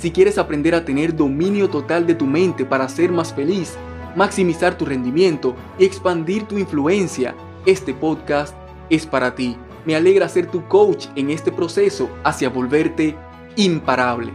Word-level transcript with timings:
Si 0.00 0.12
quieres 0.12 0.38
aprender 0.38 0.74
a 0.74 0.86
tener 0.86 1.14
dominio 1.14 1.68
total 1.68 2.06
de 2.06 2.14
tu 2.14 2.24
mente 2.24 2.64
para 2.64 2.88
ser 2.88 3.12
más 3.12 3.34
feliz, 3.34 3.76
maximizar 4.16 4.78
tu 4.78 4.86
rendimiento 4.86 5.54
y 5.78 5.84
expandir 5.84 6.44
tu 6.44 6.56
influencia, 6.56 7.34
este 7.66 7.92
podcast 7.92 8.56
es 8.88 9.04
para 9.04 9.34
ti. 9.34 9.58
Me 9.84 9.94
alegra 9.94 10.26
ser 10.30 10.50
tu 10.50 10.66
coach 10.68 11.08
en 11.16 11.28
este 11.28 11.52
proceso 11.52 12.08
hacia 12.24 12.48
volverte 12.48 13.14
imparable. 13.56 14.32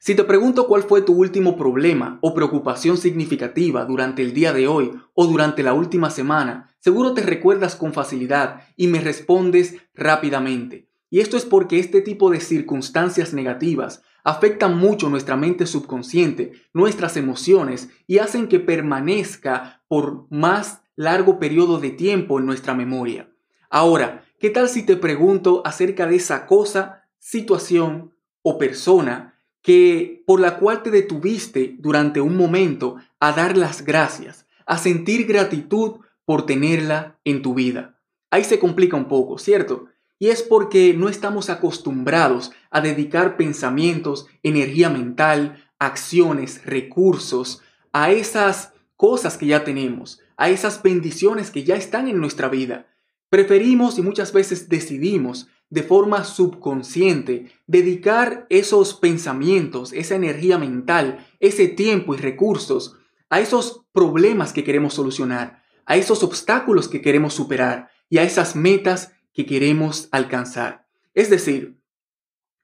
Si 0.00 0.16
te 0.16 0.24
pregunto 0.24 0.66
cuál 0.66 0.82
fue 0.82 1.02
tu 1.02 1.12
último 1.12 1.56
problema 1.56 2.18
o 2.22 2.34
preocupación 2.34 2.96
significativa 2.96 3.84
durante 3.84 4.22
el 4.22 4.34
día 4.34 4.52
de 4.52 4.66
hoy 4.66 5.00
o 5.14 5.26
durante 5.28 5.62
la 5.62 5.74
última 5.74 6.10
semana, 6.10 6.74
seguro 6.80 7.14
te 7.14 7.22
recuerdas 7.22 7.76
con 7.76 7.92
facilidad 7.92 8.62
y 8.76 8.88
me 8.88 8.98
respondes 8.98 9.76
rápidamente. 9.94 10.89
Y 11.10 11.20
esto 11.20 11.36
es 11.36 11.44
porque 11.44 11.80
este 11.80 12.00
tipo 12.00 12.30
de 12.30 12.40
circunstancias 12.40 13.34
negativas 13.34 14.02
afectan 14.22 14.78
mucho 14.78 15.10
nuestra 15.10 15.36
mente 15.36 15.66
subconsciente, 15.66 16.52
nuestras 16.72 17.16
emociones 17.16 17.90
y 18.06 18.18
hacen 18.18 18.46
que 18.46 18.60
permanezca 18.60 19.82
por 19.88 20.26
más 20.30 20.82
largo 20.94 21.40
periodo 21.40 21.80
de 21.80 21.90
tiempo 21.90 22.38
en 22.38 22.46
nuestra 22.46 22.74
memoria. 22.74 23.28
Ahora, 23.68 24.24
¿qué 24.38 24.50
tal 24.50 24.68
si 24.68 24.84
te 24.84 24.96
pregunto 24.96 25.62
acerca 25.64 26.06
de 26.06 26.16
esa 26.16 26.46
cosa, 26.46 27.08
situación 27.18 28.14
o 28.42 28.56
persona 28.56 29.34
que 29.62 30.22
por 30.26 30.40
la 30.40 30.58
cual 30.58 30.82
te 30.82 30.90
detuviste 30.90 31.76
durante 31.78 32.20
un 32.20 32.36
momento 32.36 32.96
a 33.18 33.32
dar 33.32 33.56
las 33.56 33.84
gracias, 33.84 34.46
a 34.64 34.78
sentir 34.78 35.26
gratitud 35.26 36.00
por 36.24 36.46
tenerla 36.46 37.18
en 37.24 37.42
tu 37.42 37.54
vida. 37.54 37.98
Ahí 38.30 38.44
se 38.44 38.58
complica 38.58 38.96
un 38.96 39.08
poco, 39.08 39.38
¿cierto? 39.38 39.86
Y 40.20 40.28
es 40.28 40.42
porque 40.42 40.94
no 40.94 41.08
estamos 41.08 41.48
acostumbrados 41.48 42.52
a 42.70 42.82
dedicar 42.82 43.38
pensamientos, 43.38 44.26
energía 44.42 44.90
mental, 44.90 45.64
acciones, 45.78 46.64
recursos 46.66 47.62
a 47.92 48.12
esas 48.12 48.74
cosas 48.96 49.38
que 49.38 49.46
ya 49.46 49.64
tenemos, 49.64 50.20
a 50.36 50.50
esas 50.50 50.82
bendiciones 50.82 51.50
que 51.50 51.64
ya 51.64 51.74
están 51.74 52.06
en 52.06 52.20
nuestra 52.20 52.50
vida. 52.50 52.86
Preferimos 53.30 53.98
y 53.98 54.02
muchas 54.02 54.34
veces 54.34 54.68
decidimos 54.68 55.48
de 55.70 55.84
forma 55.84 56.24
subconsciente 56.24 57.50
dedicar 57.66 58.46
esos 58.50 58.92
pensamientos, 58.92 59.94
esa 59.94 60.16
energía 60.16 60.58
mental, 60.58 61.26
ese 61.40 61.66
tiempo 61.66 62.14
y 62.14 62.18
recursos 62.18 62.98
a 63.30 63.40
esos 63.40 63.86
problemas 63.92 64.52
que 64.52 64.64
queremos 64.64 64.92
solucionar, 64.92 65.62
a 65.86 65.96
esos 65.96 66.22
obstáculos 66.22 66.88
que 66.88 67.00
queremos 67.00 67.32
superar 67.32 67.88
y 68.10 68.18
a 68.18 68.22
esas 68.24 68.54
metas 68.54 69.12
que 69.40 69.46
queremos 69.46 70.08
alcanzar. 70.12 70.86
Es 71.14 71.30
decir, 71.30 71.78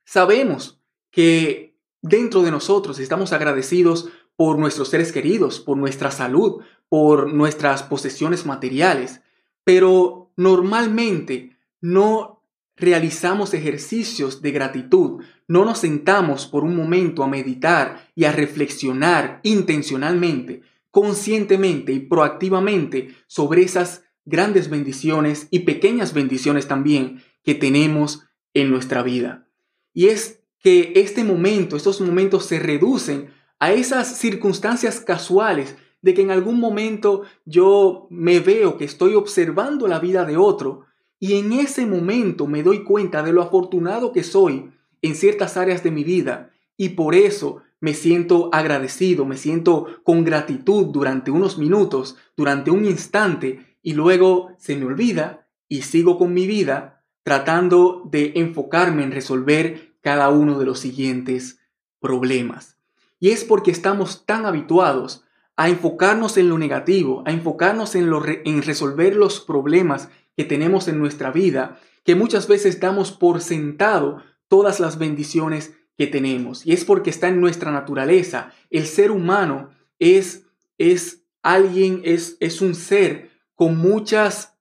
sabemos 0.05 0.81
que 1.11 1.77
dentro 2.03 2.43
de 2.43 2.51
nosotros 2.51 2.99
estamos 2.99 3.33
agradecidos 3.33 4.11
por 4.37 4.59
nuestros 4.59 4.89
seres 4.89 5.13
queridos, 5.13 5.61
por 5.61 5.77
nuestra 5.79 6.11
salud, 6.11 6.63
por 6.89 7.33
nuestras 7.33 7.83
posesiones 7.83 8.45
materiales, 8.45 9.23
pero 9.65 10.31
normalmente 10.37 11.57
no 11.81 12.43
realizamos 12.77 13.55
ejercicios 13.55 14.43
de 14.43 14.53
gratitud, 14.53 15.23
no 15.49 15.65
nos 15.65 15.79
sentamos 15.79 16.47
por 16.47 16.63
un 16.65 16.77
momento 16.77 17.25
a 17.25 17.29
meditar 17.29 18.11
y 18.15 18.25
a 18.25 18.33
reflexionar 18.33 19.41
intencionalmente, 19.43 20.61
conscientemente 20.91 21.93
y 21.93 22.01
proactivamente 22.01 23.15
sobre 23.27 23.63
esas 23.63 24.06
grandes 24.27 24.69
bendiciones 24.69 25.49
y 25.51 25.61
pequeñas 25.61 26.13
bendiciones 26.13 26.69
también 26.69 27.23
que 27.43 27.55
tenemos 27.55 28.25
en 28.53 28.71
nuestra 28.71 29.03
vida. 29.03 29.49
Y 29.95 30.09
es 30.09 30.43
que 30.59 30.93
este 30.97 31.25
momento, 31.25 31.77
estos 31.77 32.01
momentos 32.01 32.45
se 32.45 32.59
reducen 32.59 33.31
a 33.59 33.73
esas 33.73 34.19
circunstancias 34.19 35.01
casuales 35.01 35.77
de 36.03 36.13
que 36.13 36.23
en 36.23 36.31
algún 36.31 36.61
momento 36.61 37.23
yo 37.45 38.07
me 38.11 38.41
veo 38.41 38.77
que 38.77 38.85
estoy 38.85 39.15
observando 39.15 39.89
la 39.89 39.99
vida 39.99 40.25
de 40.25 40.37
otro 40.37 40.85
y 41.19 41.35
en 41.39 41.53
ese 41.53 41.87
momento 41.87 42.47
me 42.47 42.63
doy 42.63 42.85
cuenta 42.85 43.23
de 43.23 43.33
lo 43.33 43.43
afortunado 43.43 44.13
que 44.13 44.23
soy 44.23 44.71
en 45.03 45.15
ciertas 45.15 45.57
áreas 45.57 45.83
de 45.83 45.91
mi 45.91 46.05
vida 46.05 46.51
y 46.77 46.91
por 46.91 47.15
eso 47.15 47.63
me 47.81 47.95
siento 47.95 48.51
agradecido, 48.53 49.25
me 49.25 49.37
siento 49.37 49.87
con 50.03 50.25
gratitud 50.25 50.87
durante 50.87 51.31
unos 51.31 51.59
minutos, 51.59 52.17
durante 52.37 52.71
un 52.71 52.85
instante 52.85 53.66
y 53.87 53.93
luego 53.93 54.51
se 54.59 54.75
me 54.75 54.85
olvida 54.85 55.47
y 55.69 55.83
sigo 55.83 56.19
con 56.19 56.35
mi 56.35 56.49
vida 56.49 57.05
tratando 57.23 58.03
de 58.11 58.33
enfocarme 58.35 59.05
en 59.05 59.13
resolver 59.13 59.95
cada 60.01 60.29
uno 60.29 60.59
de 60.59 60.67
los 60.67 60.81
siguientes 60.81 61.61
problemas. 62.01 62.79
Y 63.21 63.31
es 63.31 63.45
porque 63.45 63.71
estamos 63.71 64.27
tan 64.27 64.45
habituados 64.45 65.23
a 65.55 65.69
enfocarnos 65.69 66.37
en 66.37 66.49
lo 66.49 66.59
negativo, 66.59 67.23
a 67.27 67.31
enfocarnos 67.31 67.95
en, 67.95 68.11
lo 68.11 68.25
en 68.27 68.63
resolver 68.63 69.15
los 69.15 69.39
problemas 69.39 70.09
que 70.37 70.45
tenemos 70.45 70.89
en 70.89 70.99
nuestra 70.99 71.31
vida, 71.31 71.79
que 72.03 72.17
muchas 72.17 72.49
veces 72.49 72.81
damos 72.81 73.13
por 73.13 73.41
sentado 73.41 74.21
todas 74.49 74.81
las 74.81 74.99
bendiciones 74.99 75.75
que 75.97 76.09
tenemos. 76.09 76.67
Y 76.67 76.73
es 76.73 76.85
porque 76.85 77.11
está 77.11 77.29
en 77.29 77.41
nuestra 77.41 77.71
naturaleza. 77.71 78.51
El 78.69 78.87
ser 78.87 79.13
humano 79.13 79.69
es, 80.01 80.45
es 80.77 81.23
alguien, 81.41 82.01
es, 82.03 82.37
es 82.41 82.61
un 82.61 82.75
ser 82.75 83.36
con 83.57 83.77
muchas 83.77 84.57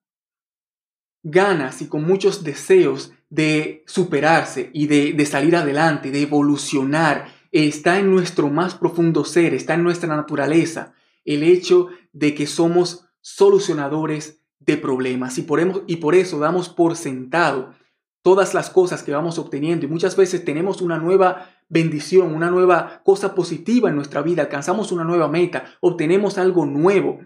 ganas 1.22 1.82
y 1.84 1.88
con 1.88 2.04
muchos 2.04 2.44
deseos 2.44 3.12
de 3.30 3.84
superarse 3.86 4.72
y 4.74 4.88
de, 4.88 5.14
de 5.14 5.26
salir 5.26 5.56
adelante, 5.56 6.10
de 6.10 6.24
evolucionar. 6.24 7.28
Está 7.52 8.00
en 8.00 8.10
nuestro 8.10 8.50
más 8.50 8.74
profundo 8.74 9.24
ser, 9.24 9.54
está 9.54 9.76
en 9.76 9.84
nuestra 9.84 10.16
naturaleza 10.16 10.94
el 11.26 11.44
hecho 11.44 11.90
de 12.14 12.34
que 12.34 12.48
somos 12.48 13.08
solucionadores 13.22 14.42
de 14.60 14.78
problemas. 14.78 15.38
Y 15.38 15.42
por, 15.42 15.84
y 15.88 15.98
por 15.98 16.16
eso 16.16 16.40
damos 16.40 16.70
por 16.70 16.96
sentado 16.96 17.74
todas 18.22 18.54
las 18.54 18.70
cosas 18.70 19.04
que 19.04 19.12
vamos 19.12 19.38
obteniendo. 19.38 19.86
Y 19.86 19.90
muchas 19.90 20.16
veces 20.16 20.46
tenemos 20.46 20.82
una 20.82 20.98
nueva 20.98 21.50
bendición, 21.68 22.34
una 22.34 22.50
nueva 22.50 23.02
cosa 23.04 23.36
positiva 23.36 23.90
en 23.90 23.96
nuestra 23.96 24.22
vida, 24.22 24.44
alcanzamos 24.44 24.92
una 24.92 25.04
nueva 25.04 25.28
meta, 25.28 25.66
obtenemos 25.82 26.38
algo 26.38 26.66
nuevo. 26.66 27.20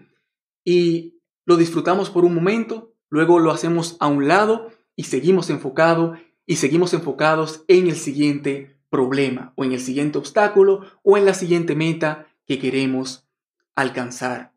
Y 0.64 1.19
lo 1.50 1.56
disfrutamos 1.56 2.10
por 2.10 2.24
un 2.24 2.32
momento, 2.32 2.94
luego 3.08 3.40
lo 3.40 3.50
hacemos 3.50 3.96
a 3.98 4.06
un 4.06 4.28
lado 4.28 4.70
y 4.94 5.02
seguimos 5.02 5.50
enfocados 5.50 6.16
y 6.46 6.56
seguimos 6.56 6.94
enfocados 6.94 7.64
en 7.66 7.88
el 7.88 7.96
siguiente 7.96 8.78
problema 8.88 9.52
o 9.56 9.64
en 9.64 9.72
el 9.72 9.80
siguiente 9.80 10.16
obstáculo 10.16 10.82
o 11.02 11.16
en 11.16 11.24
la 11.24 11.34
siguiente 11.34 11.74
meta 11.74 12.28
que 12.46 12.60
queremos 12.60 13.26
alcanzar. 13.74 14.52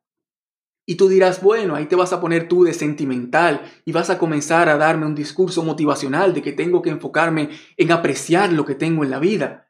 Y 0.86 0.94
tú 0.94 1.08
dirás, 1.08 1.42
bueno, 1.42 1.74
ahí 1.74 1.88
te 1.88 1.96
vas 1.96 2.14
a 2.14 2.22
poner 2.22 2.48
tú 2.48 2.64
de 2.64 2.76
sentimental 2.76 3.64
y 3.86 3.92
vas 3.92 4.12
a 4.12 4.20
comenzar 4.20 4.70
a 4.70 4.78
darme 4.78 5.08
un 5.08 5.16
discurso 5.16 5.64
motivacional 5.64 6.36
de 6.36 6.44
que 6.44 6.52
tengo 6.52 6.84
que 6.84 6.92
enfocarme 6.92 7.50
en 7.76 7.92
apreciar 7.92 8.54
lo 8.54 8.66
que 8.66 8.76
tengo 8.76 9.04
en 9.04 9.10
la 9.10 9.18
vida. 9.18 9.68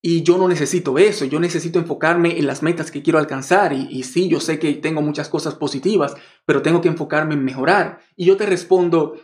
Y 0.00 0.22
yo 0.22 0.38
no 0.38 0.46
necesito 0.46 0.96
eso, 0.98 1.24
yo 1.24 1.40
necesito 1.40 1.78
enfocarme 1.78 2.38
en 2.38 2.46
las 2.46 2.62
metas 2.62 2.90
que 2.90 3.02
quiero 3.02 3.18
alcanzar. 3.18 3.72
Y, 3.72 3.88
y 3.90 4.04
sí, 4.04 4.28
yo 4.28 4.40
sé 4.40 4.58
que 4.58 4.74
tengo 4.74 5.02
muchas 5.02 5.28
cosas 5.28 5.54
positivas, 5.54 6.14
pero 6.46 6.62
tengo 6.62 6.80
que 6.80 6.88
enfocarme 6.88 7.34
en 7.34 7.44
mejorar. 7.44 8.00
Y 8.16 8.26
yo 8.26 8.36
te 8.36 8.46
respondo, 8.46 9.20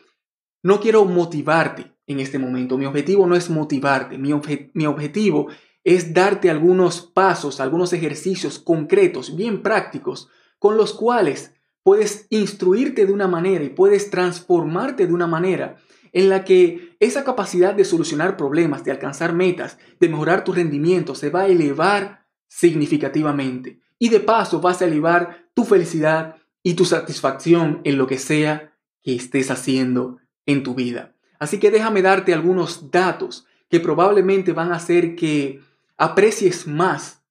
no 0.63 0.81
quiero 0.81 1.05
motivarte 1.05 1.93
en 2.07 2.21
este 2.21 2.39
momento. 2.39 2.77
Mi 2.77 2.87
objetivo 2.87 3.27
no 3.27 3.37
es 3.37 3.51
motivarte, 3.51 4.19
mi, 4.19 4.33
mi 4.73 4.87
objetivo 4.87 5.49
es 5.85 6.15
darte 6.15 6.51
algunos 6.51 7.03
pasos, 7.03 7.61
algunos 7.61 7.93
ejercicios 7.93 8.59
concretos, 8.59 9.37
bien 9.37 9.63
prácticos 9.63 10.29
con 10.59 10.79
los 10.79 10.95
cuales 10.95 11.53
puedes 11.83 12.27
instruirte 12.31 13.05
de 13.05 13.13
una 13.13 13.29
manera 13.29 13.63
y 13.63 13.69
puedes 13.69 14.11
transformarte 14.11 15.07
de 15.07 15.13
una 15.13 15.27
manera 15.27 15.77
en 16.15 16.31
la 16.31 16.45
que 16.45 16.97
esa 17.01 17.25
capacidad 17.25 17.75
de 17.75 17.85
solucionar 17.85 18.37
problemas, 18.37 18.85
de 18.85 18.93
alcanzar 18.93 19.35
metas, 19.35 19.79
de 20.01 20.09
mejorar 20.09 20.45
tu 20.45 20.53
rendimiento 20.53 21.15
se 21.15 21.29
va 21.29 21.43
a 21.43 21.49
elevar 21.49 22.25
significativamente. 22.49 23.81
Y 23.99 24.09
de 24.09 24.21
paso 24.21 24.61
vas 24.61 24.81
a 24.81 24.87
elevar 24.87 25.49
tu 25.55 25.65
felicidad 25.65 26.37
y 26.63 26.75
tu 26.75 26.85
satisfacción 26.85 27.81
en 27.85 27.99
lo 27.99 28.07
que 28.07 28.19
sea 28.19 28.73
que 29.03 29.15
estés 29.15 29.51
haciendo 29.51 30.19
en 30.47 30.63
tu 30.63 30.75
vida. 30.75 31.15
Así 31.41 31.59
que 31.59 31.73
déjame 31.73 32.01
darte 32.01 32.33
algunos 32.33 32.93
datos 32.93 33.47
que 33.69 33.81
probablemente 33.81 34.53
van 34.53 34.73
a 34.73 34.77
hacer 34.77 35.17
que 35.17 35.61
aprecies 35.97 36.69
más 36.69 37.23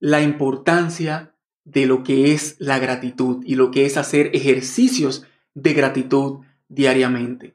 la 0.00 0.22
importancia 0.22 1.34
de 1.64 1.86
lo 1.86 2.02
que 2.02 2.32
es 2.32 2.56
la 2.58 2.80
gratitud 2.80 3.44
y 3.46 3.54
lo 3.54 3.70
que 3.70 3.86
es 3.86 3.96
hacer 3.96 4.30
ejercicios 4.34 5.24
de 5.54 5.72
gratitud 5.72 6.40
diariamente. 6.68 7.54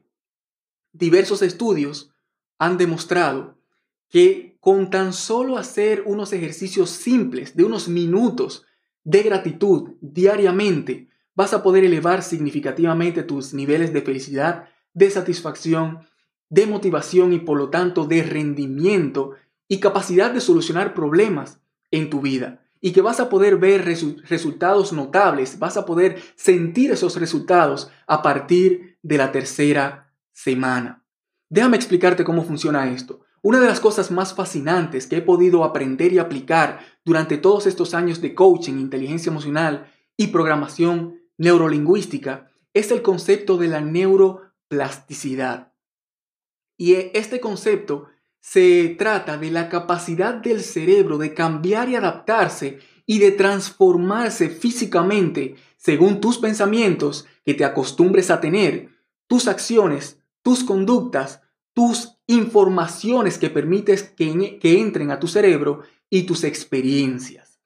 Diversos 0.92 1.42
estudios 1.42 2.10
han 2.58 2.76
demostrado 2.76 3.58
que 4.08 4.56
con 4.60 4.90
tan 4.90 5.12
solo 5.12 5.56
hacer 5.56 6.02
unos 6.04 6.32
ejercicios 6.32 6.90
simples 6.90 7.56
de 7.56 7.64
unos 7.64 7.88
minutos 7.88 8.66
de 9.04 9.22
gratitud 9.22 9.92
diariamente, 10.00 11.08
vas 11.34 11.54
a 11.54 11.62
poder 11.62 11.84
elevar 11.84 12.22
significativamente 12.22 13.22
tus 13.22 13.54
niveles 13.54 13.92
de 13.92 14.02
felicidad, 14.02 14.68
de 14.92 15.10
satisfacción, 15.10 16.00
de 16.50 16.66
motivación 16.66 17.32
y 17.32 17.38
por 17.38 17.56
lo 17.56 17.70
tanto 17.70 18.04
de 18.04 18.22
rendimiento 18.22 19.32
y 19.68 19.78
capacidad 19.78 20.32
de 20.32 20.40
solucionar 20.40 20.92
problemas 20.92 21.60
en 21.90 22.10
tu 22.10 22.20
vida. 22.20 22.62
Y 22.80 22.92
que 22.92 23.02
vas 23.02 23.20
a 23.20 23.28
poder 23.28 23.58
ver 23.58 23.84
resultados 23.84 24.92
notables, 24.92 25.58
vas 25.58 25.76
a 25.76 25.86
poder 25.86 26.20
sentir 26.34 26.90
esos 26.90 27.16
resultados 27.16 27.90
a 28.06 28.22
partir 28.22 28.96
de 29.02 29.18
la 29.18 29.32
tercera 29.32 30.09
semana. 30.32 31.04
Déjame 31.48 31.76
explicarte 31.76 32.24
cómo 32.24 32.44
funciona 32.44 32.90
esto. 32.90 33.20
Una 33.42 33.58
de 33.58 33.66
las 33.66 33.80
cosas 33.80 34.10
más 34.10 34.34
fascinantes 34.34 35.06
que 35.06 35.16
he 35.16 35.22
podido 35.22 35.64
aprender 35.64 36.12
y 36.12 36.18
aplicar 36.18 36.80
durante 37.04 37.38
todos 37.38 37.66
estos 37.66 37.94
años 37.94 38.20
de 38.20 38.34
coaching, 38.34 38.74
inteligencia 38.74 39.30
emocional 39.30 39.90
y 40.16 40.28
programación 40.28 41.20
neurolingüística 41.38 42.50
es 42.74 42.90
el 42.90 43.02
concepto 43.02 43.56
de 43.56 43.68
la 43.68 43.80
neuroplasticidad. 43.80 45.72
Y 46.76 46.94
este 47.14 47.40
concepto 47.40 48.08
se 48.40 48.94
trata 48.98 49.36
de 49.36 49.50
la 49.50 49.68
capacidad 49.68 50.34
del 50.34 50.62
cerebro 50.62 51.18
de 51.18 51.34
cambiar 51.34 51.88
y 51.88 51.96
adaptarse 51.96 52.78
y 53.06 53.18
de 53.18 53.32
transformarse 53.32 54.50
físicamente 54.50 55.56
según 55.76 56.20
tus 56.20 56.38
pensamientos 56.38 57.26
que 57.44 57.54
te 57.54 57.64
acostumbres 57.64 58.30
a 58.30 58.40
tener, 58.40 58.90
tus 59.26 59.48
acciones, 59.48 60.19
tus 60.50 60.64
conductas, 60.64 61.42
tus 61.74 62.18
informaciones 62.26 63.38
que 63.38 63.50
permites 63.50 64.02
que, 64.02 64.58
entren 64.60 65.12
a 65.12 65.20
tu 65.20 65.28
cerebro 65.28 65.82
y 66.10 66.24
tus 66.24 66.42
experiencias. 66.42 67.60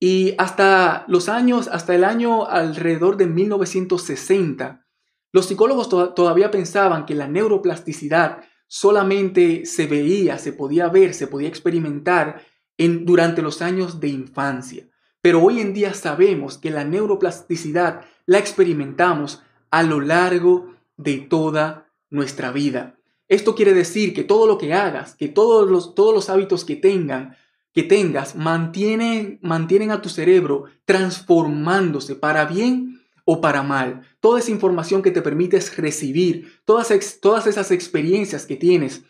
Y 0.00 0.34
hasta 0.36 1.04
los 1.06 1.28
años, 1.28 1.68
hasta 1.68 1.94
el 1.94 2.02
año 2.02 2.48
alrededor 2.48 3.18
de 3.18 3.28
1960, 3.28 4.84
los 5.30 5.46
psicólogos 5.46 5.88
todavía 5.88 6.50
pensaban 6.50 7.06
que 7.06 7.14
la 7.14 7.28
neuroplasticidad 7.28 8.42
solamente 8.66 9.64
se 9.64 9.86
veía, 9.86 10.38
se 10.38 10.52
podía 10.52 10.88
ver, 10.88 11.14
se 11.14 11.28
podía 11.28 11.48
experimentar 11.48 12.42
en, 12.78 13.04
durante 13.04 13.42
los 13.42 13.62
años 13.62 14.00
de 14.00 14.08
infancia. 14.08 14.88
Pero 15.20 15.40
hoy 15.40 15.60
en 15.60 15.72
día 15.72 15.94
sabemos 15.94 16.58
que 16.58 16.72
la 16.72 16.82
neuroplasticidad 16.82 18.00
la 18.26 18.38
experimentamos 18.38 19.40
a 19.70 19.84
lo 19.84 20.00
largo 20.00 20.74
de 20.96 21.18
toda 21.18 21.87
nuestra 22.10 22.52
vida. 22.52 22.98
Esto 23.28 23.54
quiere 23.54 23.74
decir 23.74 24.14
que 24.14 24.24
todo 24.24 24.46
lo 24.46 24.56
que 24.58 24.72
hagas, 24.72 25.14
que 25.14 25.28
todos 25.28 25.70
los, 25.70 25.94
todos 25.94 26.14
los 26.14 26.30
hábitos 26.30 26.64
que 26.64 26.76
tengan, 26.76 27.36
que 27.72 27.82
tengas, 27.82 28.34
mantienen, 28.34 29.38
mantienen 29.42 29.90
a 29.90 30.00
tu 30.00 30.08
cerebro 30.08 30.64
transformándose 30.84 32.14
para 32.14 32.46
bien 32.46 33.02
o 33.24 33.42
para 33.42 33.62
mal. 33.62 34.02
Toda 34.20 34.40
esa 34.40 34.50
información 34.50 35.02
que 35.02 35.10
te 35.10 35.20
permites 35.20 35.76
recibir, 35.76 36.60
todas, 36.64 37.18
todas 37.20 37.46
esas 37.46 37.70
experiencias 37.70 38.46
que 38.46 38.56
tienes 38.56 39.02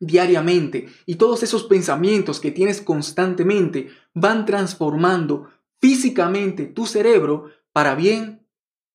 diariamente 0.00 0.88
y 1.06 1.16
todos 1.16 1.42
esos 1.42 1.64
pensamientos 1.64 2.40
que 2.40 2.50
tienes 2.50 2.80
constantemente 2.80 3.88
van 4.14 4.44
transformando 4.44 5.48
físicamente 5.80 6.66
tu 6.66 6.86
cerebro 6.86 7.50
para 7.72 7.94
bien 7.94 8.44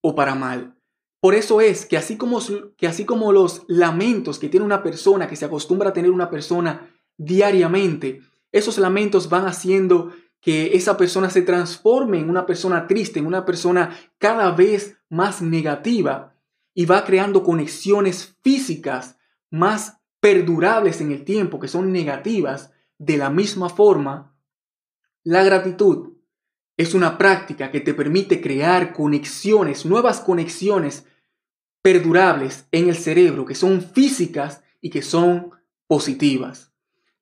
o 0.02 0.16
para 0.16 0.36
mal. 0.36 0.76
Por 1.24 1.36
eso 1.36 1.62
es 1.62 1.86
que 1.86 1.96
así 1.96 2.18
como, 2.18 2.42
que 2.76 2.86
así 2.86 3.06
como 3.06 3.32
los 3.32 3.64
lamentos 3.70 4.40
que 4.40 4.50
tiene 4.50 4.66
una 4.66 4.84
persona, 4.84 5.26
que 5.26 5.38
se 5.38 5.46
acostumbra 5.46 5.92
a 5.92 5.94
tener 5.94 6.12
una 6.12 6.30
persona 6.30 6.94
diariamente, 7.16 8.20
esos 8.52 8.78
lamentos 8.78 9.30
van 9.30 9.46
haciendo 9.46 10.12
que 10.42 10.76
esa 10.76 10.98
persona 10.98 11.30
se 11.30 11.42
transforme 11.44 12.20
en 12.20 12.30
una 12.30 12.46
persona 12.46 12.88
triste, 12.88 13.20
en 13.20 13.26
una 13.26 13.46
persona 13.46 13.98
cada 14.18 14.52
vez 14.52 14.98
más 15.08 15.42
negativa 15.42 16.36
y 16.74 16.88
va 16.88 17.06
creando 17.06 17.42
conexiones 17.42 18.36
físicas 18.42 19.18
más 19.50 20.02
perdurables 20.20 21.00
en 21.00 21.14
el 21.14 21.24
tiempo, 21.24 21.58
que 21.58 21.70
son 21.70 21.94
negativas, 21.94 22.74
de 22.98 23.16
la 23.16 23.30
misma 23.30 23.70
forma, 23.70 24.36
la 25.24 25.42
gratitud 25.46 26.18
es 26.76 26.94
una 26.94 27.18
práctica 27.18 27.72
que 27.72 27.80
te 27.80 27.94
permite 27.94 28.42
crear 28.42 28.92
conexiones, 28.92 29.86
nuevas 29.86 30.20
conexiones 30.20 31.06
perdurables 31.84 32.66
en 32.72 32.90
el 32.90 32.96
cerebro, 32.96 33.46
que 33.46 33.54
son 33.54 33.82
físicas 33.82 34.64
y 34.82 34.90
que 34.90 35.04
son 35.04 35.52
positivas. 35.86 36.72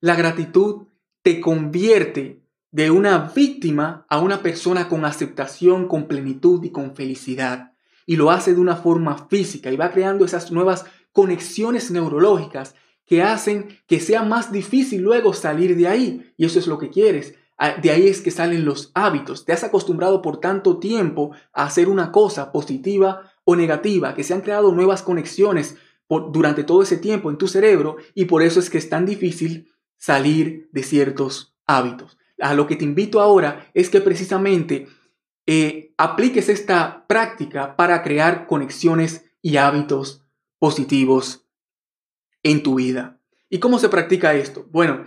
La 0.00 0.14
gratitud 0.14 0.86
te 1.22 1.40
convierte 1.40 2.42
de 2.70 2.90
una 2.90 3.32
víctima 3.34 4.06
a 4.08 4.20
una 4.20 4.40
persona 4.40 4.88
con 4.88 5.04
aceptación, 5.04 5.88
con 5.88 6.06
plenitud 6.06 6.64
y 6.64 6.70
con 6.70 6.94
felicidad. 6.94 7.72
Y 8.06 8.16
lo 8.16 8.30
hace 8.30 8.54
de 8.54 8.60
una 8.60 8.76
forma 8.76 9.26
física 9.28 9.70
y 9.70 9.76
va 9.76 9.90
creando 9.90 10.24
esas 10.24 10.50
nuevas 10.52 10.86
conexiones 11.12 11.90
neurológicas 11.90 12.74
que 13.04 13.22
hacen 13.22 13.80
que 13.86 14.00
sea 14.00 14.22
más 14.22 14.52
difícil 14.52 15.02
luego 15.02 15.34
salir 15.34 15.76
de 15.76 15.88
ahí. 15.88 16.32
Y 16.36 16.46
eso 16.46 16.60
es 16.60 16.68
lo 16.68 16.78
que 16.78 16.88
quieres. 16.88 17.34
Ah, 17.58 17.74
de 17.80 17.90
ahí 17.90 18.06
es 18.06 18.20
que 18.20 18.30
salen 18.30 18.64
los 18.64 18.92
hábitos. 18.94 19.44
Te 19.44 19.52
has 19.52 19.64
acostumbrado 19.64 20.22
por 20.22 20.38
tanto 20.38 20.78
tiempo 20.78 21.32
a 21.52 21.64
hacer 21.64 21.88
una 21.88 22.12
cosa 22.12 22.52
positiva 22.52 23.31
o 23.44 23.56
negativa, 23.56 24.14
que 24.14 24.24
se 24.24 24.34
han 24.34 24.40
creado 24.40 24.72
nuevas 24.72 25.02
conexiones 25.02 25.76
durante 26.08 26.64
todo 26.64 26.82
ese 26.82 26.98
tiempo 26.98 27.30
en 27.30 27.38
tu 27.38 27.48
cerebro 27.48 27.96
y 28.14 28.26
por 28.26 28.42
eso 28.42 28.60
es 28.60 28.68
que 28.68 28.78
es 28.78 28.88
tan 28.88 29.06
difícil 29.06 29.72
salir 29.96 30.68
de 30.72 30.82
ciertos 30.82 31.56
hábitos. 31.66 32.18
A 32.38 32.54
lo 32.54 32.66
que 32.66 32.76
te 32.76 32.84
invito 32.84 33.20
ahora 33.20 33.70
es 33.72 33.88
que 33.88 34.00
precisamente 34.00 34.88
eh, 35.46 35.94
apliques 35.96 36.48
esta 36.48 37.06
práctica 37.06 37.76
para 37.76 38.02
crear 38.02 38.46
conexiones 38.46 39.24
y 39.40 39.56
hábitos 39.56 40.24
positivos 40.58 41.46
en 42.42 42.62
tu 42.62 42.76
vida. 42.76 43.20
¿Y 43.48 43.58
cómo 43.58 43.78
se 43.78 43.88
practica 43.88 44.34
esto? 44.34 44.66
Bueno, 44.70 45.06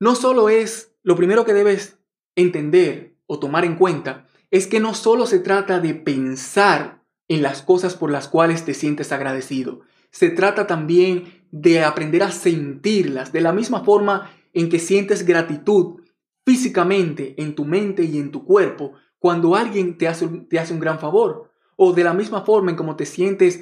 no 0.00 0.14
solo 0.14 0.48
es 0.48 0.96
lo 1.02 1.16
primero 1.16 1.44
que 1.44 1.52
debes 1.52 1.98
entender 2.36 3.16
o 3.26 3.38
tomar 3.38 3.64
en 3.64 3.76
cuenta, 3.76 4.26
es 4.50 4.66
que 4.66 4.80
no 4.80 4.94
solo 4.94 5.26
se 5.26 5.38
trata 5.38 5.80
de 5.80 5.94
pensar 5.94 7.03
en 7.34 7.42
las 7.42 7.62
cosas 7.62 7.96
por 7.96 8.10
las 8.10 8.28
cuales 8.28 8.64
te 8.64 8.74
sientes 8.74 9.12
agradecido. 9.12 9.80
Se 10.10 10.30
trata 10.30 10.66
también 10.66 11.44
de 11.50 11.82
aprender 11.84 12.22
a 12.22 12.30
sentirlas 12.30 13.32
de 13.32 13.40
la 13.40 13.52
misma 13.52 13.84
forma 13.84 14.30
en 14.52 14.68
que 14.68 14.78
sientes 14.78 15.26
gratitud 15.26 16.00
físicamente 16.46 17.34
en 17.42 17.54
tu 17.54 17.64
mente 17.64 18.04
y 18.04 18.18
en 18.18 18.30
tu 18.30 18.44
cuerpo 18.44 18.92
cuando 19.18 19.56
alguien 19.56 19.98
te 19.98 20.06
hace, 20.06 20.28
te 20.28 20.58
hace 20.58 20.72
un 20.72 20.80
gran 20.80 20.98
favor. 21.00 21.50
O 21.76 21.92
de 21.92 22.04
la 22.04 22.12
misma 22.12 22.42
forma 22.42 22.70
en 22.70 22.76
como 22.76 22.94
te 22.94 23.06
sientes 23.06 23.60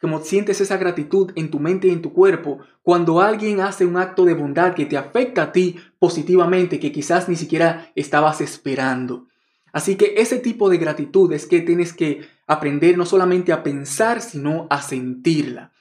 como 0.00 0.20
sientes 0.20 0.60
esa 0.60 0.76
gratitud 0.76 1.32
en 1.34 1.50
tu 1.50 1.58
mente 1.58 1.88
y 1.88 1.90
en 1.90 2.02
tu 2.02 2.12
cuerpo 2.12 2.58
cuando 2.82 3.22
alguien 3.22 3.60
hace 3.60 3.86
un 3.86 3.96
acto 3.96 4.26
de 4.26 4.34
bondad 4.34 4.74
que 4.74 4.84
te 4.84 4.98
afecta 4.98 5.44
a 5.44 5.52
ti 5.52 5.76
positivamente 5.98 6.78
que 6.78 6.92
quizás 6.92 7.26
ni 7.26 7.36
siquiera 7.36 7.90
estabas 7.94 8.42
esperando. 8.42 9.28
Así 9.74 9.96
que 9.96 10.14
ese 10.18 10.38
tipo 10.38 10.70
de 10.70 10.78
gratitud 10.78 11.32
es 11.32 11.46
que 11.46 11.60
tienes 11.60 11.92
que 11.92 12.28
aprender 12.46 12.96
no 12.96 13.04
solamente 13.04 13.52
a 13.52 13.64
pensar, 13.64 14.22
sino 14.22 14.68
a 14.70 14.80
sentirla. 14.80 15.72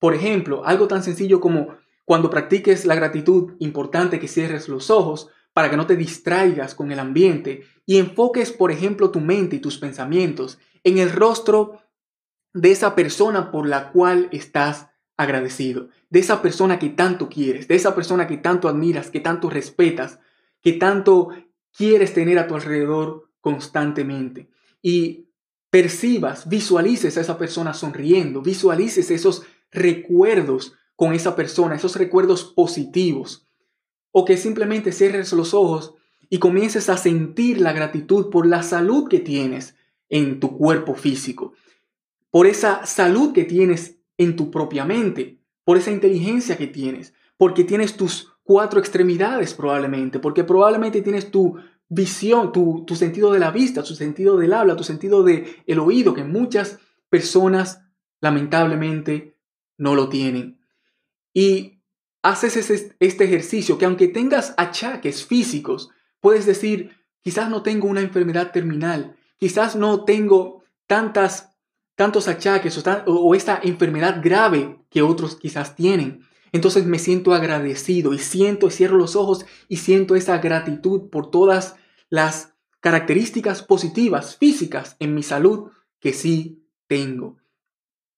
Por 0.00 0.14
ejemplo, 0.14 0.66
algo 0.66 0.88
tan 0.88 1.04
sencillo 1.04 1.40
como 1.40 1.76
cuando 2.04 2.28
practiques 2.28 2.84
la 2.86 2.96
gratitud, 2.96 3.52
importante 3.60 4.18
que 4.18 4.26
cierres 4.26 4.68
los 4.68 4.90
ojos 4.90 5.28
para 5.52 5.70
que 5.70 5.76
no 5.76 5.86
te 5.86 5.94
distraigas 5.94 6.74
con 6.74 6.90
el 6.90 6.98
ambiente 6.98 7.62
y 7.86 7.98
enfoques, 7.98 8.50
por 8.50 8.72
ejemplo, 8.72 9.12
tu 9.12 9.20
mente 9.20 9.56
y 9.56 9.60
tus 9.60 9.78
pensamientos 9.78 10.58
en 10.82 10.98
el 10.98 11.12
rostro 11.12 11.80
de 12.52 12.72
esa 12.72 12.96
persona 12.96 13.52
por 13.52 13.68
la 13.68 13.92
cual 13.92 14.28
estás 14.32 14.88
agradecido, 15.16 15.88
de 16.10 16.18
esa 16.18 16.42
persona 16.42 16.80
que 16.80 16.88
tanto 16.88 17.28
quieres, 17.28 17.68
de 17.68 17.76
esa 17.76 17.94
persona 17.94 18.26
que 18.26 18.38
tanto 18.38 18.68
admiras, 18.68 19.08
que 19.08 19.20
tanto 19.20 19.48
respetas, 19.48 20.18
que 20.62 20.72
tanto 20.72 21.28
quieres 21.70 22.12
tener 22.12 22.40
a 22.40 22.48
tu 22.48 22.56
alrededor 22.56 23.25
constantemente. 23.46 24.48
Y 24.82 25.28
percibas, 25.70 26.48
visualices 26.48 27.16
a 27.16 27.20
esa 27.20 27.38
persona 27.38 27.74
sonriendo, 27.74 28.42
visualices 28.42 29.08
esos 29.12 29.44
recuerdos 29.70 30.72
con 30.96 31.12
esa 31.12 31.36
persona, 31.36 31.76
esos 31.76 31.94
recuerdos 31.94 32.42
positivos, 32.42 33.46
o 34.10 34.24
que 34.24 34.36
simplemente 34.36 34.90
cierres 34.90 35.32
los 35.32 35.54
ojos 35.54 35.94
y 36.28 36.38
comiences 36.40 36.88
a 36.88 36.96
sentir 36.96 37.60
la 37.60 37.72
gratitud 37.72 38.30
por 38.30 38.48
la 38.48 38.64
salud 38.64 39.08
que 39.08 39.20
tienes 39.20 39.76
en 40.08 40.40
tu 40.40 40.58
cuerpo 40.58 40.96
físico, 40.96 41.52
por 42.32 42.48
esa 42.48 42.84
salud 42.84 43.32
que 43.32 43.44
tienes 43.44 44.00
en 44.18 44.34
tu 44.34 44.50
propia 44.50 44.84
mente, 44.84 45.38
por 45.62 45.76
esa 45.76 45.92
inteligencia 45.92 46.56
que 46.56 46.66
tienes, 46.66 47.14
porque 47.36 47.62
tienes 47.62 47.96
tus 47.96 48.32
cuatro 48.42 48.80
extremidades 48.80 49.54
probablemente, 49.54 50.18
porque 50.18 50.42
probablemente 50.42 51.00
tienes 51.00 51.30
tu 51.30 51.58
visión, 51.88 52.52
tu, 52.52 52.84
tu 52.84 52.96
sentido 52.96 53.32
de 53.32 53.38
la 53.38 53.50
vista, 53.50 53.82
tu 53.82 53.94
sentido 53.94 54.36
del 54.36 54.52
habla, 54.52 54.76
tu 54.76 54.84
sentido 54.84 55.22
del 55.22 55.46
el 55.66 55.78
oído, 55.78 56.14
que 56.14 56.24
muchas 56.24 56.78
personas 57.08 57.82
lamentablemente 58.20 59.36
no 59.78 59.94
lo 59.94 60.08
tienen. 60.08 60.58
Y 61.32 61.80
haces 62.22 62.56
este 62.98 63.24
ejercicio 63.24 63.78
que 63.78 63.84
aunque 63.84 64.08
tengas 64.08 64.54
achaques 64.56 65.24
físicos, 65.24 65.90
puedes 66.20 66.46
decir, 66.46 66.96
quizás 67.20 67.48
no 67.48 67.62
tengo 67.62 67.86
una 67.86 68.00
enfermedad 68.00 68.52
terminal, 68.52 69.16
quizás 69.38 69.76
no 69.76 70.04
tengo 70.04 70.64
tantas, 70.86 71.56
tantos 71.94 72.26
achaques 72.26 72.76
o, 72.78 73.02
o 73.06 73.34
esta 73.34 73.60
enfermedad 73.62 74.20
grave 74.22 74.78
que 74.90 75.02
otros 75.02 75.36
quizás 75.36 75.76
tienen. 75.76 76.26
Entonces 76.56 76.86
me 76.86 76.98
siento 76.98 77.34
agradecido 77.34 78.14
y 78.14 78.18
siento, 78.18 78.70
cierro 78.70 78.96
los 78.96 79.14
ojos 79.14 79.44
y 79.68 79.76
siento 79.76 80.16
esa 80.16 80.38
gratitud 80.38 81.10
por 81.10 81.30
todas 81.30 81.76
las 82.08 82.54
características 82.80 83.62
positivas 83.62 84.38
físicas 84.38 84.96
en 84.98 85.14
mi 85.14 85.22
salud 85.22 85.70
que 86.00 86.14
sí 86.14 86.64
tengo. 86.86 87.36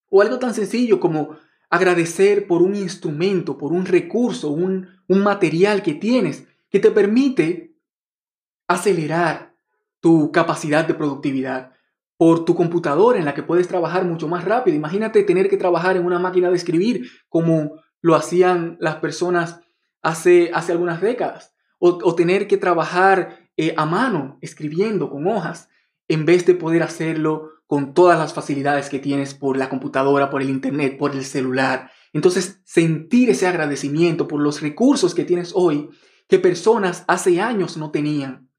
O 0.09 0.23
algo 0.23 0.38
tan 0.38 0.54
sencillo 0.54 1.00
como 1.00 1.37
agradecer 1.68 2.47
por 2.47 2.62
un 2.62 2.76
instrumento, 2.76 3.59
por 3.59 3.73
un 3.73 3.87
recurso, 3.87 4.50
un, 4.50 4.87
un 5.09 5.23
material 5.25 5.83
que 5.83 5.95
tienes 5.95 6.47
que 6.71 6.78
te 6.78 6.92
permite 6.92 7.75
acelerar 8.68 9.57
tu 9.99 10.30
capacidad 10.30 10.87
de 10.87 10.95
productividad, 10.95 11.73
por 12.16 12.45
tu 12.45 12.54
computadora 12.54 13.18
en 13.18 13.25
la 13.25 13.35
que 13.35 13.42
puedes 13.42 13.66
trabajar 13.66 14.04
mucho 14.04 14.28
más 14.28 14.45
rápido. 14.45 14.76
Imagínate 14.76 15.25
tener 15.25 15.49
que 15.49 15.57
trabajar 15.57 15.97
en 15.97 16.04
una 16.04 16.21
máquina 16.21 16.50
de 16.50 16.57
escribir 16.57 17.09
como 17.28 17.80
lo 18.00 18.14
hacían 18.14 18.76
las 18.81 18.97
personas 18.97 19.61
hace, 20.02 20.50
hace 20.55 20.73
algunas 20.73 21.00
décadas, 21.00 21.55
o, 21.78 22.14
tener 22.14 22.49
que 22.49 22.57
trabajar 22.57 23.38
eh, 23.57 23.75
a 23.76 23.87
mano, 23.87 24.38
escribiendo 24.40 25.11
con 25.11 25.26
hojas, 25.28 25.69
en 26.09 26.25
vez 26.25 26.45
de 26.47 26.55
poder 26.55 26.83
hacerlo 26.83 27.50
con 27.67 27.95
todas 27.95 28.19
las 28.19 28.33
facilidades 28.35 28.88
que 28.88 28.99
tienes 28.99 29.35
por 29.35 29.57
la 29.57 29.69
computadora, 29.69 30.31
por 30.31 30.43
el 30.43 30.50
internet, 30.50 30.97
por 30.99 31.12
el 31.12 31.25
celular. 31.25 31.90
Entonces, 32.12 32.61
sentir 32.64 33.31
ese 33.31 33.47
agradecimiento 33.47 34.26
por 34.26 34.40
los 34.40 34.61
recursos 34.61 35.14
que 35.14 35.25
tienes 35.25 35.52
hoy 35.55 35.90
que 36.28 36.38
personas 36.38 37.05
hace 37.09 37.40
años 37.40 37.76
no 37.76 37.90
tenían. 37.90 38.50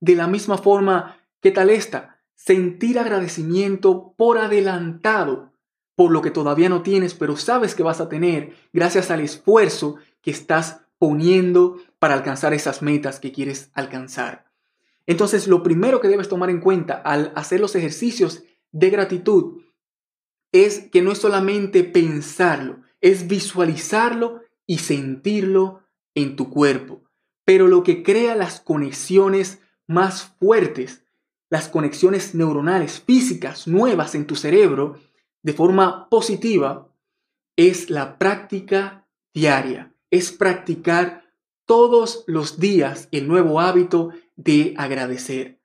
De 0.00 0.16
la 0.16 0.26
misma 0.26 0.58
forma, 0.58 1.16
¿qué 1.40 1.50
tal 1.50 1.70
esta? 1.70 2.20
Sentir 2.34 2.98
agradecimiento 2.98 4.14
por 4.16 4.38
adelantado 4.38 5.52
por 5.96 6.12
lo 6.12 6.22
que 6.22 6.30
todavía 6.30 6.68
no 6.68 6.82
tienes, 6.82 7.14
pero 7.14 7.36
sabes 7.36 7.74
que 7.74 7.82
vas 7.82 8.00
a 8.00 8.08
tener 8.08 8.54
gracias 8.72 9.10
al 9.10 9.20
esfuerzo 9.20 9.96
que 10.20 10.30
estás 10.30 10.82
poniendo 10.98 11.78
para 11.98 12.14
alcanzar 12.14 12.54
esas 12.54 12.82
metas 12.82 13.18
que 13.18 13.32
quieres 13.32 13.70
alcanzar. 13.74 14.46
Entonces, 15.06 15.48
lo 15.48 15.62
primero 15.62 16.00
que 16.00 16.08
debes 16.08 16.28
tomar 16.28 16.50
en 16.50 16.60
cuenta 16.60 16.94
al 16.94 17.32
hacer 17.34 17.60
los 17.60 17.74
ejercicios 17.74 18.44
de 18.72 18.90
gratitud 18.90 19.62
es 20.52 20.88
que 20.90 21.02
no 21.02 21.12
es 21.12 21.18
solamente 21.18 21.84
pensarlo, 21.84 22.82
es 23.00 23.26
visualizarlo 23.26 24.42
y 24.66 24.78
sentirlo 24.78 25.82
en 26.14 26.36
tu 26.36 26.50
cuerpo. 26.50 27.02
Pero 27.44 27.68
lo 27.68 27.82
que 27.82 28.02
crea 28.02 28.34
las 28.34 28.60
conexiones 28.60 29.60
más 29.86 30.34
fuertes, 30.38 31.04
las 31.48 31.68
conexiones 31.68 32.34
neuronales 32.34 33.00
físicas 33.00 33.68
nuevas 33.68 34.14
en 34.14 34.26
tu 34.26 34.34
cerebro, 34.34 34.98
de 35.46 35.52
forma 35.52 36.08
positiva, 36.08 36.88
es 37.54 37.88
la 37.88 38.18
práctica 38.18 39.06
diaria, 39.32 39.94
es 40.10 40.32
practicar 40.32 41.22
todos 41.66 42.24
los 42.26 42.58
días 42.58 43.06
el 43.12 43.28
nuevo 43.28 43.60
hábito 43.60 44.10
de 44.34 44.74
agradecer. 44.76 45.60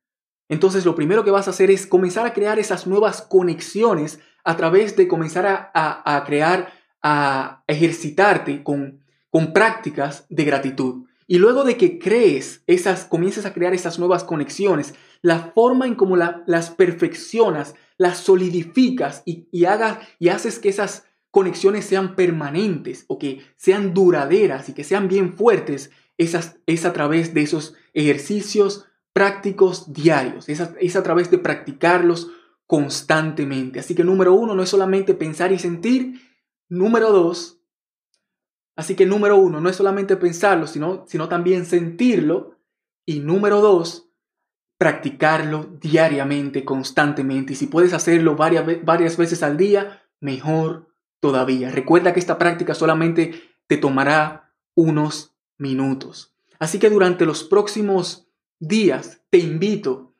Entonces 0.49 0.85
lo 0.85 0.93
primero 0.93 1.23
que 1.23 1.31
vas 1.31 1.47
a 1.47 1.49
hacer 1.49 1.71
es 1.71 1.87
comenzar 1.87 2.27
a 2.27 2.33
crear 2.33 2.59
esas 2.59 2.85
nuevas 2.85 3.23
conexiones 3.23 4.19
a 4.43 4.55
través 4.55 4.95
de 4.97 5.07
comenzar 5.07 5.71
a, 5.73 6.23
crear, 6.27 6.71
a 7.01 7.63
ejercitarte 7.65 8.63
con, 8.63 9.03
con 9.31 9.51
prácticas 9.51 10.27
de 10.29 10.45
gratitud. 10.45 11.07
Y 11.25 11.39
luego 11.39 11.63
de 11.63 11.77
que 11.77 11.97
crees 11.97 12.61
esas, 12.67 13.05
comiences 13.05 13.47
a 13.47 13.53
crear 13.53 13.73
esas 13.73 13.97
nuevas 13.97 14.23
conexiones, 14.23 14.93
la 15.21 15.51
forma 15.53 15.85
en 15.85 15.95
cómo 15.95 16.17
las 16.17 16.69
perfeccionas, 16.71 17.75
las 17.97 18.17
solidificas 18.17 19.23
y, 19.25 19.65
hagas, 19.65 19.99
y 20.19 20.29
haces 20.29 20.59
que 20.59 20.69
esas 20.69 21.05
conexiones 21.29 21.85
sean 21.85 22.15
permanentes 22.15 23.05
o 23.07 23.19
que 23.19 23.41
sean 23.55 23.93
duraderas 23.93 24.69
y 24.69 24.73
que 24.73 24.83
sean 24.83 25.07
bien 25.07 25.37
fuertes, 25.37 25.91
es 26.17 26.35
es 26.65 26.85
a 26.85 26.93
través 26.93 27.33
de 27.33 27.41
esos 27.41 27.75
ejercicios 27.93 28.85
prácticos 29.13 29.91
diarios, 29.93 30.49
es 30.49 30.61
a, 30.61 30.73
es 30.79 30.95
a 30.95 31.03
través 31.03 31.29
de 31.29 31.37
practicarlos 31.37 32.29
constantemente. 32.65 33.79
Así 33.79 33.95
que 33.95 34.03
número 34.03 34.33
uno 34.33 34.55
no 34.55 34.63
es 34.63 34.69
solamente 34.69 35.13
pensar 35.13 35.51
y 35.51 35.59
sentir, 35.59 36.21
número 36.69 37.11
dos, 37.11 37.61
así 38.75 38.95
que 38.95 39.05
número 39.05 39.35
uno 39.37 39.61
no 39.61 39.69
es 39.69 39.75
solamente 39.75 40.15
pensarlo, 40.15 40.67
sino, 40.67 41.05
sino 41.07 41.29
también 41.29 41.65
sentirlo, 41.65 42.57
y 43.05 43.19
número 43.19 43.61
dos, 43.61 44.10
practicarlo 44.81 45.77
diariamente, 45.79 46.65
constantemente. 46.65 47.53
Y 47.53 47.55
si 47.55 47.67
puedes 47.67 47.93
hacerlo 47.93 48.35
varias, 48.35 48.65
varias 48.83 49.15
veces 49.15 49.43
al 49.43 49.55
día, 49.55 50.01
mejor 50.19 50.87
todavía. 51.19 51.69
Recuerda 51.69 52.13
que 52.13 52.19
esta 52.19 52.39
práctica 52.39 52.73
solamente 52.73 53.43
te 53.67 53.77
tomará 53.77 54.51
unos 54.73 55.35
minutos. 55.59 56.33
Así 56.57 56.79
que 56.79 56.89
durante 56.89 57.27
los 57.27 57.43
próximos 57.43 58.27
días 58.57 59.21
te 59.29 59.37
invito 59.37 60.15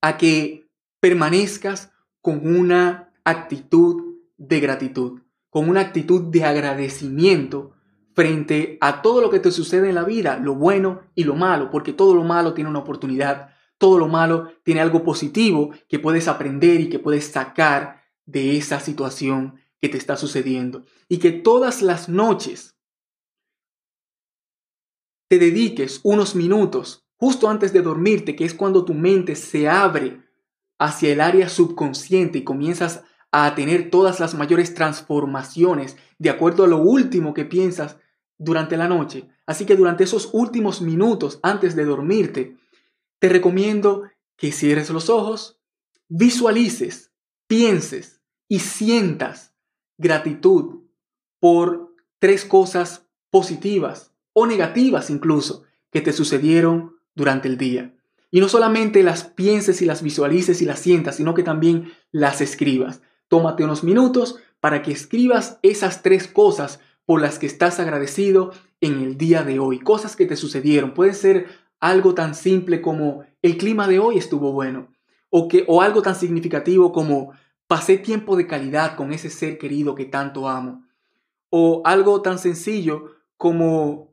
a 0.00 0.16
que 0.16 0.68
permanezcas 0.98 1.92
con 2.22 2.56
una 2.56 3.12
actitud 3.22 4.16
de 4.36 4.58
gratitud, 4.58 5.20
con 5.48 5.68
una 5.68 5.82
actitud 5.82 6.22
de 6.22 6.42
agradecimiento 6.42 7.70
frente 8.14 8.78
a 8.80 9.00
todo 9.00 9.20
lo 9.20 9.30
que 9.30 9.38
te 9.38 9.52
sucede 9.52 9.90
en 9.90 9.94
la 9.94 10.02
vida, 10.02 10.38
lo 10.38 10.56
bueno 10.56 11.02
y 11.14 11.22
lo 11.22 11.36
malo, 11.36 11.70
porque 11.70 11.92
todo 11.92 12.16
lo 12.16 12.24
malo 12.24 12.52
tiene 12.52 12.68
una 12.68 12.80
oportunidad, 12.80 13.59
todo 13.80 13.98
lo 13.98 14.08
malo 14.08 14.52
tiene 14.62 14.82
algo 14.82 15.02
positivo 15.02 15.70
que 15.88 15.98
puedes 15.98 16.28
aprender 16.28 16.82
y 16.82 16.90
que 16.90 16.98
puedes 16.98 17.24
sacar 17.24 18.02
de 18.26 18.58
esa 18.58 18.78
situación 18.78 19.58
que 19.80 19.88
te 19.88 19.96
está 19.96 20.18
sucediendo. 20.18 20.84
Y 21.08 21.16
que 21.16 21.32
todas 21.32 21.80
las 21.80 22.08
noches 22.10 22.76
te 25.28 25.38
dediques 25.38 26.00
unos 26.02 26.36
minutos 26.36 27.06
justo 27.16 27.48
antes 27.48 27.72
de 27.72 27.80
dormirte, 27.80 28.36
que 28.36 28.44
es 28.44 28.52
cuando 28.52 28.84
tu 28.84 28.92
mente 28.92 29.34
se 29.34 29.66
abre 29.66 30.20
hacia 30.78 31.10
el 31.12 31.20
área 31.22 31.48
subconsciente 31.48 32.38
y 32.38 32.44
comienzas 32.44 33.02
a 33.32 33.54
tener 33.54 33.90
todas 33.90 34.20
las 34.20 34.34
mayores 34.34 34.74
transformaciones 34.74 35.96
de 36.18 36.28
acuerdo 36.28 36.64
a 36.64 36.68
lo 36.68 36.78
último 36.82 37.32
que 37.32 37.46
piensas 37.46 37.96
durante 38.36 38.76
la 38.76 38.88
noche. 38.88 39.28
Así 39.46 39.64
que 39.64 39.76
durante 39.76 40.04
esos 40.04 40.28
últimos 40.32 40.82
minutos 40.82 41.40
antes 41.42 41.74
de 41.74 41.86
dormirte, 41.86 42.59
te 43.20 43.28
recomiendo 43.28 44.10
que 44.36 44.50
cierres 44.50 44.90
los 44.90 45.08
ojos, 45.10 45.60
visualices, 46.08 47.12
pienses 47.46 48.20
y 48.48 48.58
sientas 48.58 49.54
gratitud 49.98 50.80
por 51.38 51.94
tres 52.18 52.44
cosas 52.44 53.06
positivas 53.30 54.12
o 54.32 54.46
negativas 54.46 55.10
incluso 55.10 55.64
que 55.92 56.00
te 56.00 56.12
sucedieron 56.12 56.96
durante 57.14 57.48
el 57.48 57.58
día. 57.58 57.94
Y 58.30 58.40
no 58.40 58.48
solamente 58.48 59.02
las 59.02 59.24
pienses 59.24 59.82
y 59.82 59.86
las 59.86 60.02
visualices 60.02 60.62
y 60.62 60.64
las 60.64 60.78
sientas, 60.78 61.16
sino 61.16 61.34
que 61.34 61.42
también 61.42 61.92
las 62.12 62.40
escribas. 62.40 63.02
Tómate 63.28 63.64
unos 63.64 63.84
minutos 63.84 64.36
para 64.60 64.82
que 64.82 64.92
escribas 64.92 65.58
esas 65.62 66.02
tres 66.02 66.26
cosas 66.28 66.80
por 67.04 67.20
las 67.20 67.38
que 67.38 67.46
estás 67.46 67.80
agradecido 67.80 68.52
en 68.80 69.00
el 69.00 69.18
día 69.18 69.42
de 69.42 69.58
hoy. 69.58 69.80
Cosas 69.80 70.16
que 70.16 70.26
te 70.26 70.36
sucedieron. 70.36 70.94
Puede 70.94 71.12
ser 71.12 71.48
algo 71.80 72.14
tan 72.14 72.34
simple 72.34 72.80
como 72.80 73.24
el 73.42 73.56
clima 73.56 73.88
de 73.88 73.98
hoy 73.98 74.18
estuvo 74.18 74.52
bueno. 74.52 74.88
O, 75.30 75.48
que, 75.48 75.64
o 75.68 75.80
algo 75.80 76.02
tan 76.02 76.14
significativo 76.14 76.92
como 76.92 77.32
pasé 77.66 77.98
tiempo 77.98 78.36
de 78.36 78.46
calidad 78.46 78.96
con 78.96 79.12
ese 79.12 79.30
ser 79.30 79.58
querido 79.58 79.94
que 79.94 80.04
tanto 80.04 80.48
amo. 80.48 80.84
O 81.50 81.82
algo 81.84 82.20
tan 82.22 82.38
sencillo 82.38 83.16
como 83.36 84.10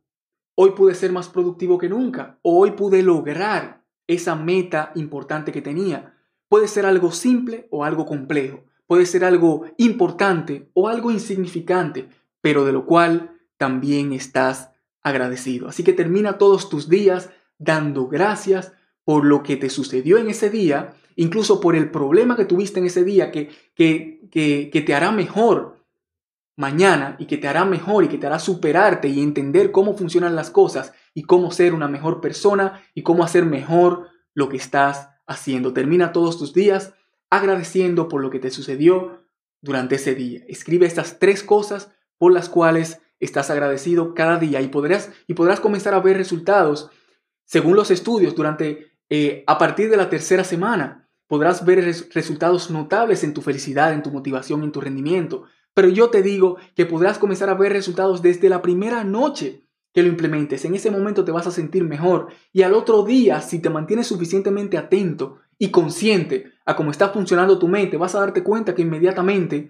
Hoy 0.60 0.72
pude 0.72 0.96
ser 0.96 1.12
más 1.12 1.30
productivo 1.30 1.78
que 1.78 1.88
nunca. 1.88 2.40
O 2.42 2.58
hoy 2.58 2.72
pude 2.72 3.04
lograr 3.04 3.84
esa 4.08 4.36
meta 4.36 4.92
importante 4.96 5.52
que 5.52 5.62
tenía. 5.62 6.18
Puede 6.50 6.68
ser 6.68 6.88
algo 6.88 7.12
simple 7.12 7.68
o 7.70 7.84
algo 7.84 8.08
complejo. 8.08 8.64
Puede 8.88 9.06
ser 9.06 9.24
algo 9.24 9.66
importante 9.78 10.72
o 10.74 10.88
algo 10.88 11.12
insignificante, 11.12 12.10
pero 12.42 12.66
de 12.66 12.72
lo 12.72 12.88
cual 12.88 13.38
también 13.58 14.14
estás 14.14 14.72
agradecido. 15.04 15.68
Así 15.68 15.84
que 15.84 15.94
termina 15.94 16.40
todos 16.40 16.70
tus 16.70 16.90
días 16.90 17.30
dando 17.58 18.08
gracias 18.08 18.74
por 19.04 19.26
lo 19.26 19.44
que 19.44 19.56
te 19.58 19.70
sucedió 19.70 20.18
en 20.18 20.30
ese 20.30 20.50
día, 20.50 20.94
incluso 21.16 21.60
por 21.60 21.76
el 21.76 21.90
problema 21.92 22.36
que 22.36 22.46
tuviste 22.46 22.80
en 22.80 22.88
ese 22.88 23.04
día 23.04 23.32
que, 23.32 23.50
que, 23.74 24.28
que, 24.30 24.82
te 24.82 24.94
hará 24.94 25.12
mejor 25.12 25.86
mañana 26.56 27.16
y 27.20 27.26
que 27.26 27.38
te 27.38 27.48
hará 27.48 27.66
mejor 27.66 28.04
y 28.04 28.08
que 28.08 28.18
te 28.18 28.28
hará 28.28 28.40
superarte 28.40 29.08
y 29.08 29.22
entender 29.22 29.72
cómo 29.72 29.96
funcionan 29.96 30.36
las 30.36 30.50
cosas 30.50 30.94
y 31.14 31.24
cómo 31.24 31.52
ser 31.52 31.74
una 31.74 31.88
mejor 31.88 32.20
persona 32.20 32.84
y 32.94 33.04
cómo 33.04 33.24
hacer 33.24 33.46
mejor 33.46 34.10
lo 34.34 34.50
que 34.50 34.58
estás 34.58 35.10
haciendo. 35.26 35.74
Termina 35.74 36.12
todos 36.12 36.38
tus 36.38 36.54
días 36.54 36.94
agradeciendo 37.30 38.08
por 38.08 38.22
lo 38.22 38.30
que 38.30 38.40
te 38.40 38.52
sucedió 38.52 39.24
durante 39.62 39.96
ese 39.96 40.16
día. 40.16 40.42
Escribe 40.48 40.86
estas 40.86 41.20
tres 41.20 41.44
cosas 41.44 41.92
por 42.18 42.34
las 42.34 42.50
cuales 42.50 43.02
estás 43.20 43.50
agradecido 43.50 44.14
cada 44.14 44.38
día 44.38 44.62
y 44.62 44.68
podrás, 44.68 45.12
y 45.28 45.34
podrás 45.34 45.60
comenzar 45.60 45.94
a 45.94 46.00
ver 46.00 46.18
resultados. 46.18 46.90
Según 47.48 47.77
los 47.77 47.92
estudios, 47.92 48.36
durante 48.36 48.92
eh, 49.10 49.46
a 49.48 49.58
partir 49.58 49.89
de 49.89 49.96
la 49.96 50.10
tercera 50.10 50.44
semana 50.44 51.10
podrás 51.27 51.66
ver 51.66 51.84
resultados 52.13 52.70
notables 52.70 53.24
en 53.24 53.34
tu 53.34 53.42
felicidad, 53.42 53.94
en 53.94 54.04
tu 54.04 54.12
motivación, 54.12 54.63
en 54.63 54.74
tu 54.74 54.82
rendimiento. 54.82 55.46
Pero 55.74 55.88
yo 55.88 56.10
te 56.10 56.22
digo 56.22 56.58
que 56.75 56.86
podrás 56.86 57.18
comenzar 57.18 57.50
a 57.50 57.54
ver 57.54 57.72
resultados 57.72 58.22
desde 58.22 58.50
la 58.50 58.62
primera 58.62 59.06
noche 59.06 59.63
que 59.94 60.04
lo 60.04 60.10
implementes. 60.10 60.66
En 60.66 60.75
ese 60.75 60.92
momento 60.92 61.24
te 61.24 61.32
vas 61.32 61.48
a 61.48 61.51
sentir 61.51 61.86
mejor 61.86 62.27
y 62.51 62.63
al 62.63 62.74
otro 62.74 63.04
día, 63.04 63.42
si 63.42 63.60
te 63.60 63.70
mantienes 63.70 64.08
suficientemente 64.08 64.77
atento 64.77 65.39
y 65.58 65.72
consciente 65.72 66.51
a 66.66 66.75
cómo 66.75 66.92
está 66.92 67.10
funcionando 67.10 67.58
tu 67.60 67.70
mente, 67.70 67.96
vas 67.96 68.13
a 68.13 68.20
darte 68.20 68.44
cuenta 68.44 68.75
que 68.75 68.82
inmediatamente 68.82 69.70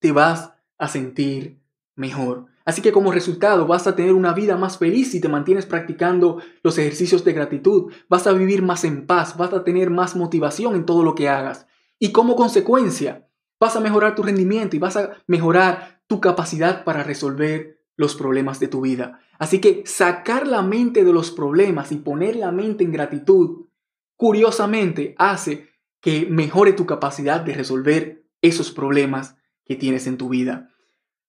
te 0.00 0.10
vas 0.10 0.52
a 0.76 0.88
sentir 0.88 1.60
mejor. 1.94 2.49
Así 2.70 2.82
que 2.82 2.92
como 2.92 3.10
resultado 3.10 3.66
vas 3.66 3.88
a 3.88 3.96
tener 3.96 4.12
una 4.12 4.32
vida 4.32 4.56
más 4.56 4.78
feliz 4.78 5.10
si 5.10 5.20
te 5.20 5.28
mantienes 5.28 5.66
practicando 5.66 6.40
los 6.62 6.78
ejercicios 6.78 7.24
de 7.24 7.32
gratitud, 7.32 7.92
vas 8.08 8.28
a 8.28 8.32
vivir 8.32 8.62
más 8.62 8.84
en 8.84 9.08
paz, 9.08 9.36
vas 9.36 9.52
a 9.52 9.64
tener 9.64 9.90
más 9.90 10.14
motivación 10.14 10.76
en 10.76 10.86
todo 10.86 11.02
lo 11.02 11.16
que 11.16 11.28
hagas. 11.28 11.66
Y 11.98 12.12
como 12.12 12.36
consecuencia, 12.36 13.26
vas 13.58 13.74
a 13.74 13.80
mejorar 13.80 14.14
tu 14.14 14.22
rendimiento 14.22 14.76
y 14.76 14.78
vas 14.78 14.96
a 14.96 15.16
mejorar 15.26 16.00
tu 16.06 16.20
capacidad 16.20 16.84
para 16.84 17.02
resolver 17.02 17.80
los 17.96 18.14
problemas 18.14 18.60
de 18.60 18.68
tu 18.68 18.82
vida. 18.82 19.18
Así 19.40 19.60
que 19.60 19.82
sacar 19.84 20.46
la 20.46 20.62
mente 20.62 21.04
de 21.04 21.12
los 21.12 21.32
problemas 21.32 21.90
y 21.90 21.96
poner 21.96 22.36
la 22.36 22.52
mente 22.52 22.84
en 22.84 22.92
gratitud, 22.92 23.66
curiosamente, 24.14 25.16
hace 25.18 25.70
que 26.00 26.28
mejore 26.30 26.74
tu 26.74 26.86
capacidad 26.86 27.40
de 27.40 27.52
resolver 27.52 28.26
esos 28.42 28.70
problemas 28.70 29.34
que 29.64 29.74
tienes 29.74 30.06
en 30.06 30.18
tu 30.18 30.28
vida. 30.28 30.70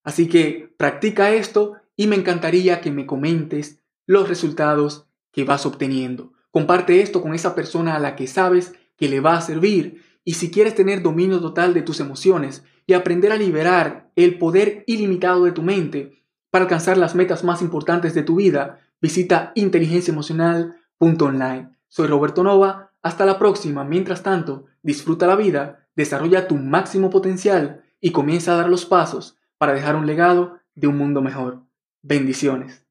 Así 0.03 0.27
que 0.27 0.73
practica 0.77 1.31
esto 1.31 1.73
y 1.95 2.07
me 2.07 2.15
encantaría 2.15 2.81
que 2.81 2.91
me 2.91 3.05
comentes 3.05 3.79
los 4.05 4.27
resultados 4.27 5.07
que 5.31 5.43
vas 5.43 5.65
obteniendo. 5.65 6.33
Comparte 6.49 7.01
esto 7.01 7.21
con 7.21 7.33
esa 7.33 7.55
persona 7.55 7.95
a 7.95 7.99
la 7.99 8.15
que 8.15 8.27
sabes 8.27 8.73
que 8.97 9.09
le 9.09 9.19
va 9.19 9.37
a 9.37 9.41
servir 9.41 10.03
y 10.23 10.33
si 10.33 10.51
quieres 10.51 10.75
tener 10.75 11.01
dominio 11.01 11.39
total 11.39 11.73
de 11.73 11.81
tus 11.81 11.99
emociones 11.99 12.63
y 12.85 12.93
aprender 12.93 13.31
a 13.31 13.37
liberar 13.37 14.11
el 14.15 14.37
poder 14.37 14.83
ilimitado 14.87 15.45
de 15.45 15.51
tu 15.51 15.63
mente 15.63 16.23
para 16.49 16.65
alcanzar 16.65 16.97
las 16.97 17.15
metas 17.15 17.43
más 17.43 17.61
importantes 17.61 18.13
de 18.13 18.23
tu 18.23 18.35
vida, 18.35 18.79
visita 19.01 19.51
inteligenciaemocional.online. 19.55 21.69
Soy 21.87 22.07
Roberto 22.07 22.43
Nova, 22.43 22.91
hasta 23.01 23.25
la 23.25 23.39
próxima. 23.39 23.83
Mientras 23.83 24.23
tanto, 24.23 24.65
disfruta 24.83 25.27
la 25.27 25.35
vida, 25.35 25.87
desarrolla 25.95 26.47
tu 26.47 26.55
máximo 26.57 27.09
potencial 27.09 27.83
y 27.99 28.11
comienza 28.11 28.53
a 28.53 28.57
dar 28.57 28.69
los 28.69 28.85
pasos 28.85 29.40
para 29.61 29.73
dejar 29.73 29.95
un 29.95 30.07
legado 30.07 30.57
de 30.73 30.87
un 30.87 30.97
mundo 30.97 31.21
mejor. 31.21 31.61
Bendiciones. 32.01 32.83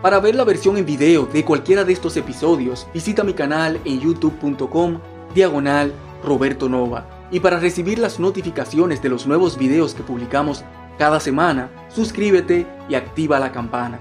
Para 0.00 0.20
ver 0.20 0.36
la 0.36 0.44
versión 0.44 0.76
en 0.76 0.86
video 0.86 1.26
de 1.26 1.44
cualquiera 1.44 1.82
de 1.82 1.92
estos 1.92 2.16
episodios, 2.16 2.86
visita 2.94 3.24
mi 3.24 3.34
canal 3.34 3.80
en 3.84 3.98
youtube.com 3.98 5.00
diagonal 5.34 5.92
Roberto 6.22 6.68
Nova. 6.68 7.26
Y 7.32 7.40
para 7.40 7.58
recibir 7.58 7.98
las 7.98 8.20
notificaciones 8.20 9.02
de 9.02 9.08
los 9.08 9.26
nuevos 9.26 9.58
videos 9.58 9.92
que 9.92 10.04
publicamos 10.04 10.64
cada 10.98 11.18
semana, 11.18 11.68
suscríbete 11.88 12.64
y 12.88 12.94
activa 12.94 13.40
la 13.40 13.50
campana. 13.50 13.98